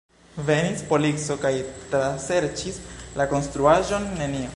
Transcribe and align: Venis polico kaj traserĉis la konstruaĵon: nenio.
Venis 0.45 0.79
polico 0.91 1.37
kaj 1.43 1.51
traserĉis 1.91 2.79
la 3.21 3.29
konstruaĵon: 3.35 4.09
nenio. 4.23 4.49